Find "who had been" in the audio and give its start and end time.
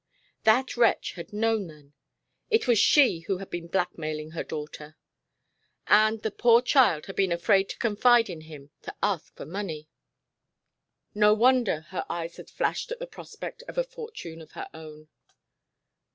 3.27-3.67